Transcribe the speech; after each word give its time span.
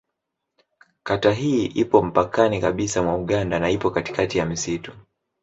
Kata 1.03 1.31
hii 1.31 1.65
ipo 1.65 2.01
mpakani 2.03 2.61
kabisa 2.61 3.03
mwa 3.03 3.15
Uganda 3.15 3.59
na 3.59 3.69
ipo 3.69 3.91
katikati 3.91 4.37
ya 4.37 4.45
msitu. 4.45 4.91